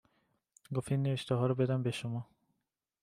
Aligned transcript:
گفت 0.75 0.91
این 0.91 1.03
نوشته 1.03 1.35
ها 1.35 1.47
رو 1.47 1.55
بدم 1.55 1.83
به 1.83 1.91
شما 1.91 2.27